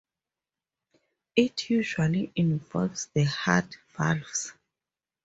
It 1.35 1.69
usually 1.69 2.31
involves 2.35 3.05
the 3.13 3.25
heart 3.25 3.77
valves. 3.95 4.51